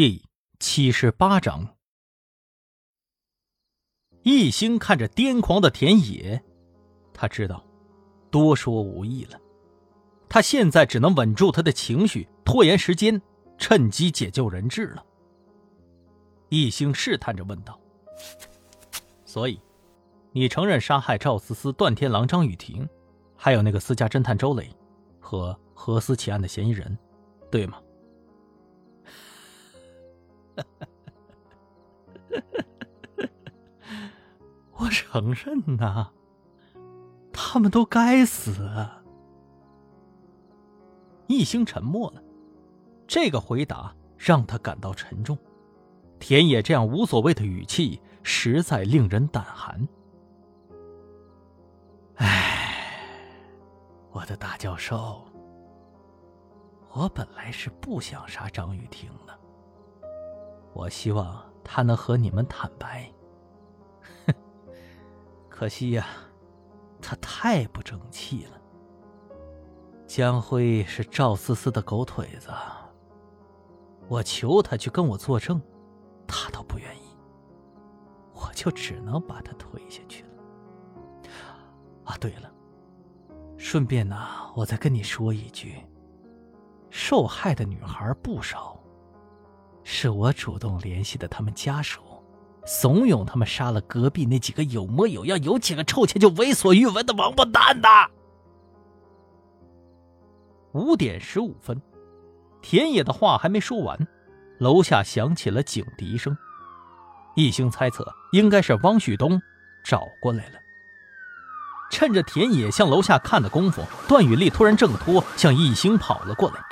[0.00, 0.24] 第
[0.58, 1.76] 七十八章，
[4.22, 6.42] 一心看着癫狂的田野，
[7.12, 7.62] 他知道
[8.30, 9.38] 多说无益了。
[10.26, 13.20] 他现在只能稳住他的情绪，拖延时间，
[13.58, 15.04] 趁机解救人质了。
[16.48, 17.78] 一心试探着问道
[19.26, 19.60] ：“所以，
[20.32, 22.88] 你承认杀害赵思思、段天狼、张雨婷，
[23.36, 24.74] 还有那个私家侦探周磊
[25.20, 26.96] 和何思奇案的嫌疑人，
[27.50, 27.78] 对吗？”
[34.72, 36.10] 我承认呐，
[37.32, 38.56] 他们都该死。
[41.26, 42.22] 一星沉默了，
[43.06, 45.38] 这个回答让他感到沉重。
[46.18, 49.88] 田野这样无所谓的语气，实在令人胆寒。
[52.16, 53.32] 唉，
[54.10, 55.24] 我的大教授，
[56.92, 59.39] 我本来是不想杀张雨婷的。
[60.72, 63.10] 我希望他能和你们坦白。
[64.26, 64.34] 哼，
[65.48, 66.06] 可惜呀，
[67.00, 68.60] 他太不争气了。
[70.06, 72.50] 江辉是赵思思的狗腿子，
[74.08, 75.60] 我求他去跟我作证，
[76.26, 77.16] 他都不愿意，
[78.34, 80.28] 我就只能把他推下去了。
[82.04, 82.52] 啊，对了，
[83.56, 84.16] 顺便呢，
[84.56, 85.86] 我再跟你说一句，
[86.90, 88.76] 受害的女孩不少。
[89.82, 92.00] 是我主动联系的他们家属，
[92.64, 97.88] 怂恿他们杀了隔壁那几个有模有样、有几个臭钱就为所欲为的王八蛋的。
[100.72, 101.80] 五点十五分，
[102.62, 104.06] 田野的话还没说完，
[104.58, 106.36] 楼下响起了警笛声。
[107.34, 109.40] 一兴猜测应该是汪旭东
[109.84, 110.58] 找过来了。
[111.90, 116.62] 趁着田野向楼下看的功夫，段雨丽突然挣脱，向一兴跑了过来。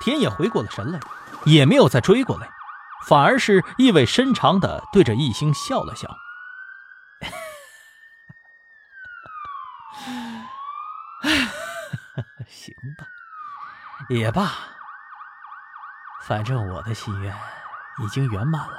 [0.00, 0.98] 田野回过了神来。
[1.44, 2.48] 也没有再追过来，
[3.06, 6.16] 反而是意味深长的对着易星笑了笑。
[12.46, 13.06] 行吧，
[14.08, 14.52] 也罢，
[16.26, 17.34] 反正我的心愿
[18.04, 18.78] 已经圆满了。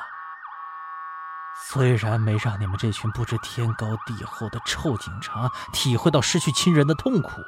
[1.68, 7.42] 虽然没让你们这群不知天高地厚的臭警察体会到失去亲人的痛苦。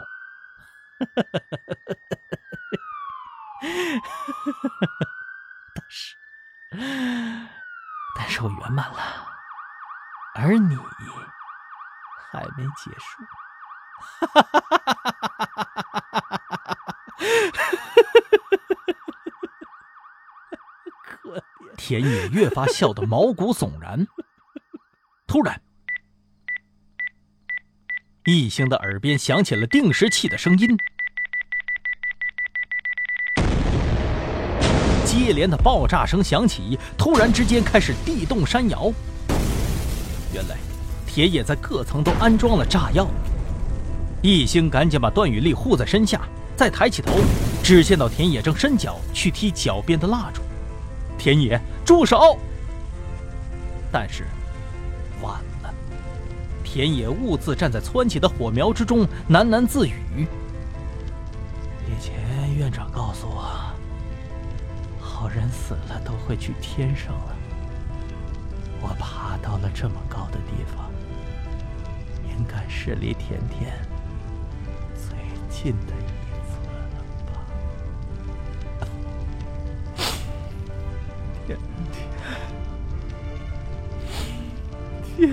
[6.70, 7.48] 但是，
[8.18, 9.28] 但是我圆满了，
[10.36, 10.76] 而你
[12.32, 13.24] 还没结束。
[21.04, 21.42] 可，
[21.78, 24.06] 田野越发笑得毛骨悚然。
[25.26, 25.62] 突然，
[28.26, 30.78] 异星的耳边响起了定时器的声音。
[35.28, 38.90] 接连的爆炸声响起，突然之间开始地动山摇。
[40.34, 40.56] 原来，
[41.06, 43.06] 田野在各层都安装了炸药。
[44.22, 46.22] 一星赶紧把段雨丽护在身下，
[46.56, 47.12] 再抬起头，
[47.62, 50.42] 只见到田野正伸脚去踢脚边的蜡烛。
[51.18, 52.40] 田野，住手！
[53.92, 54.24] 但是，
[55.22, 55.74] 晚了。
[56.64, 60.26] 田野兀自站在蹿起的火苗之中，喃喃自语
[61.86, 62.16] ：“以前
[62.58, 63.58] 院长告诉我。”
[65.20, 67.36] 好人死了都会去天上了。
[68.80, 70.92] 我爬到了这么高的地方，
[72.30, 73.74] 应该是离甜甜
[74.94, 75.18] 最
[75.50, 76.06] 近的一
[76.46, 76.78] 次了
[77.34, 77.34] 吧？
[81.48, 81.58] 甜
[81.92, 82.06] 甜，
[85.18, 85.28] 甜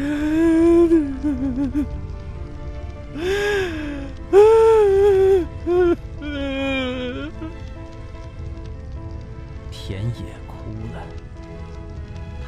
[1.70, 2.03] 甜。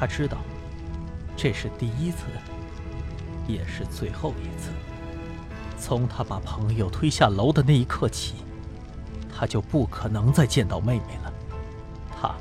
[0.06, 0.38] 他知道
[1.36, 2.26] 这是第一次，
[3.48, 4.70] 也是最后一次。
[5.76, 8.34] 从他把朋友推下楼的那一刻起，
[9.36, 11.32] 他就不可能再见到妹妹了，
[12.08, 12.32] 他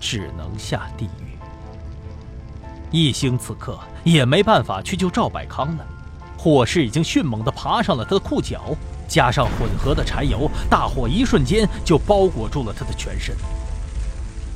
[0.00, 1.38] 只能下地狱。
[2.90, 5.86] 一星此刻也没办法去救赵百康了，
[6.36, 8.74] 火势已经迅猛地爬上了他的裤脚，
[9.06, 13.36] 加上混合的柴油，大火一瞬间就包裹住了他的全身。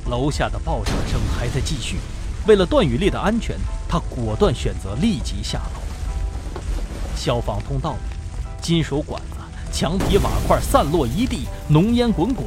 [0.09, 1.95] 楼下的爆炸声还在继续，
[2.45, 3.57] 为了段雨丽的安全，
[3.87, 5.81] 他果断选择立即下楼。
[7.15, 7.99] 消防通道里，
[8.61, 9.37] 金属管子、
[9.71, 12.45] 墙皮瓦块散落一地，浓烟滚滚。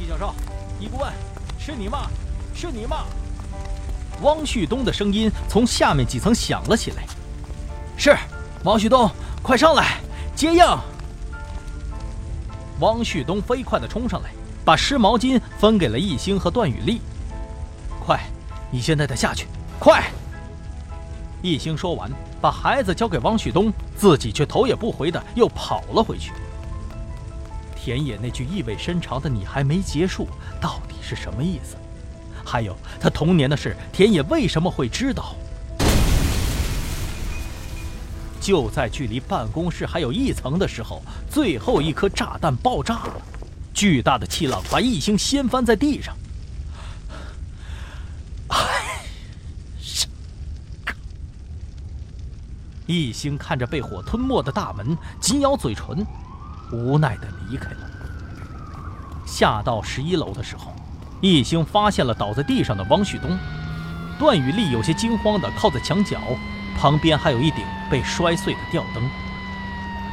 [0.00, 0.34] 易教授，
[0.80, 1.12] 易顾问，
[1.58, 2.08] 是你吗？
[2.54, 3.04] 是你吗？
[4.22, 7.04] 汪旭东的声音从下面几层响了起来。
[7.96, 8.16] 是，
[8.64, 9.10] 汪旭东，
[9.42, 9.98] 快上来
[10.34, 10.64] 接应！
[12.80, 14.30] 汪旭东飞快地冲上来。
[14.64, 17.00] 把湿毛巾分给了易兴和段雨丽。
[18.04, 18.20] 快，
[18.70, 19.46] 你现在得下去，
[19.78, 20.10] 快！
[21.40, 22.10] 一星说完，
[22.40, 26.32] 把孩子交给汪旭东，自己却头也不回的又跑了回去。
[27.76, 30.28] 田野那句意味深长的“你还没结束”
[30.60, 31.76] 到底是什么意思？
[32.44, 35.34] 还有他童年的事，田野为什么会知道？
[38.40, 43.22] 就在距离办公室还有一层的时候，最后一颗炸弹爆炸了，
[43.72, 46.14] 巨大的气浪把一星掀翻在地上。
[52.88, 56.06] 一兴看着被火吞没的大门，紧咬嘴唇，
[56.72, 57.90] 无奈的离开了。
[59.26, 60.74] 下到十一楼的时候，
[61.20, 63.36] 一兴发现了倒在地上的汪旭东，
[64.18, 66.18] 段雨丽有些惊慌的靠在墙角。
[66.78, 69.02] 旁边还有一顶被摔碎的吊灯。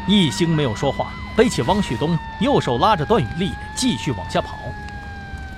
[0.08, 4.58] 一兴没有说话，背起汪旭东，右手拉着段雨丽继续往下跑。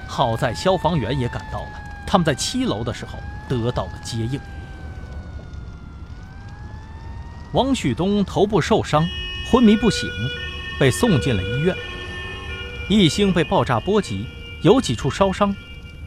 [0.06, 3.18] 好在消防员也赶到了，他们在七楼的时候
[3.48, 4.40] 得到了接应。
[7.54, 9.08] 汪旭东头部受伤，
[9.52, 10.10] 昏迷不醒，
[10.80, 11.76] 被送进了医院。
[12.90, 14.26] 易兴被爆炸波及，
[14.64, 15.56] 有几处烧伤，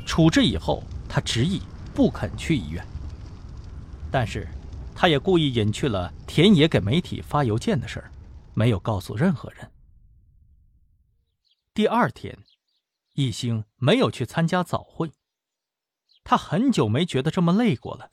[0.07, 1.61] 处置以后，他执意
[1.95, 2.87] 不肯去医院。
[4.11, 4.49] 但是。
[4.93, 8.13] 他也故意隐去了田野给媒体发邮件的事儿，
[8.53, 9.71] 没有告诉任何人。
[11.73, 12.37] 第二天，
[13.15, 15.13] 易兴没有去参加早会。
[16.23, 18.11] 他很久没觉得这么累过了。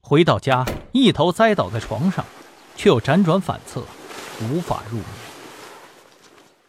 [0.00, 2.24] 回到家，一头栽倒在床上，
[2.76, 3.84] 却又辗转反侧，
[4.42, 5.08] 无法入眠。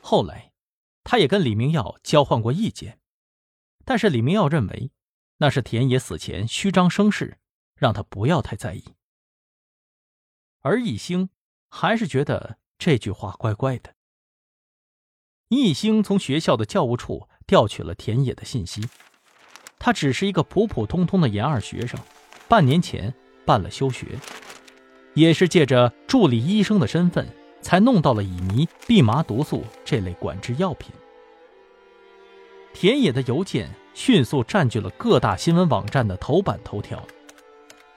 [0.02, 0.52] 后来，
[1.04, 3.00] 他也跟李明耀交换过意见，
[3.84, 4.92] 但是李明耀认为
[5.38, 7.40] 那是田野死前虚张声势，
[7.76, 8.84] 让他不要太在意。
[10.62, 11.30] 而易兴
[11.70, 13.96] 还是觉得这句话怪怪的。
[15.50, 18.88] 易兴从学校的教务处调取了田野的信息，
[19.78, 22.00] 他只是一个普普通通的研二学生，
[22.48, 23.14] 半年前
[23.46, 24.20] 办了休学，
[25.16, 27.28] 也是借着助理医生的身份
[27.62, 30.92] 才弄到了乙醚、蓖麻毒素这类管制药品。
[32.74, 37.02] 田野的邮件迅速占据了各大新闻网站的头版头条，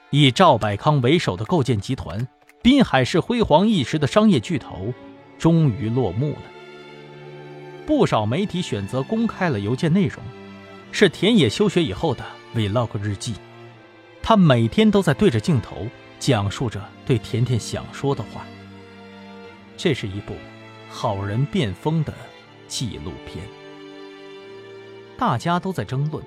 [0.09, 2.27] 以赵百康为首的构建集团。
[2.61, 4.93] 滨海市辉煌一时的商业巨头，
[5.37, 6.41] 终于落幕了。
[7.85, 10.21] 不少媒体选择公开了邮件内容，
[10.91, 13.35] 是田野休学以后的 vlog 日记。
[14.21, 15.87] 他每天都在对着镜头
[16.19, 18.45] 讲述着对甜甜想说的话。
[19.77, 20.33] 这是一部
[20.89, 22.13] 好人变疯的
[22.67, 23.43] 纪录片。
[25.17, 26.23] 大家都在争论，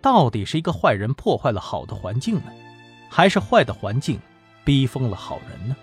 [0.00, 2.52] 到底是一个坏人破坏了好的环境呢，
[3.08, 4.18] 还是坏的环境？
[4.62, 5.76] 逼疯了好人呢。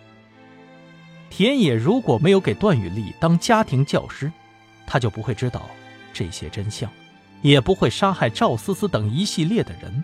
[1.29, 4.31] 田野如果没有给段雨丽当家庭教师，
[4.85, 5.63] 他就不会知道
[6.13, 6.89] 这些真相，
[7.41, 10.03] 也不会杀害赵思思等一系列的人。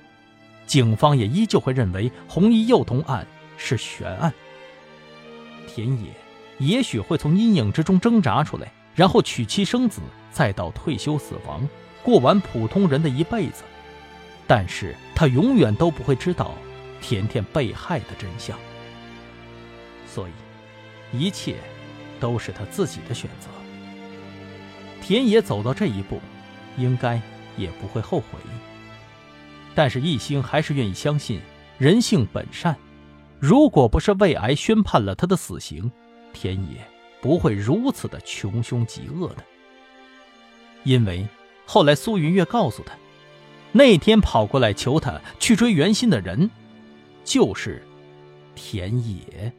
[0.65, 3.25] 警方也依旧会认为红衣幼童案
[3.57, 4.33] 是悬案。
[5.67, 6.11] 田野
[6.59, 10.01] 也许会从阴影之中挣扎出来，然后娶妻生子，
[10.31, 11.67] 再到退休死亡，
[12.03, 13.63] 过完普通人的一辈子。
[14.45, 16.51] 但是他永远都不会知道。
[17.05, 18.57] 甜甜被害的真相，
[20.07, 20.31] 所以
[21.11, 21.57] 一切
[22.17, 23.49] 都是他自己的选择。
[25.01, 26.21] 田野走到这一步，
[26.77, 27.21] 应该
[27.57, 28.39] 也不会后悔。
[29.75, 31.39] 但是一心还是愿意相信
[31.77, 32.75] 人性本善。
[33.39, 35.91] 如果不是胃癌宣判了他的死刑，
[36.31, 36.85] 田野
[37.21, 39.43] 不会如此的穷凶极恶的。
[40.83, 41.27] 因为
[41.65, 42.93] 后来苏云月告诉他，
[43.71, 46.49] 那天跑过来求他去追袁心的人。
[47.23, 47.81] 就是
[48.53, 49.51] 田野。